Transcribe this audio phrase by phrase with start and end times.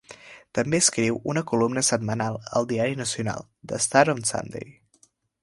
[0.59, 4.69] També escriu una columna setmanal al diari nacional, "The Star on Sunday".